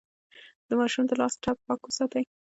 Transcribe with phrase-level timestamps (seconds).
[0.67, 2.23] د ماشوم د لاس ټپ پاک وساتئ.